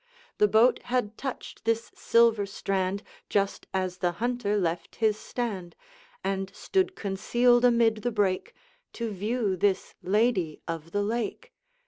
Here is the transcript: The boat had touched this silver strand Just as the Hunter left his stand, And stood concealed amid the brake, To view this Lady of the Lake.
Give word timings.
The 0.39 0.47
boat 0.47 0.79
had 0.85 1.15
touched 1.15 1.63
this 1.63 1.91
silver 1.93 2.47
strand 2.47 3.03
Just 3.29 3.67
as 3.71 3.97
the 3.99 4.13
Hunter 4.13 4.57
left 4.57 4.95
his 4.95 5.15
stand, 5.15 5.75
And 6.23 6.51
stood 6.55 6.95
concealed 6.95 7.63
amid 7.63 7.97
the 7.97 8.09
brake, 8.09 8.55
To 8.93 9.11
view 9.11 9.55
this 9.55 9.93
Lady 10.01 10.59
of 10.67 10.91
the 10.91 11.03
Lake. 11.03 11.53